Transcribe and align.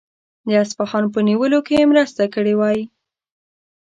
د 0.47 0.49
اصفهان 0.63 1.03
په 1.13 1.19
نیولو 1.27 1.59
کې 1.65 1.73
یې 1.79 1.89
مرسته 1.91 2.23
کړې 2.33 2.53
وای. 2.59 2.79